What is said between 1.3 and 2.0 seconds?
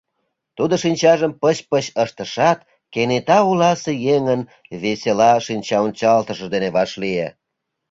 пыч-пыч